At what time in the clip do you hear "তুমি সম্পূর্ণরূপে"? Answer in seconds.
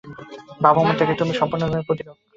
1.19-1.83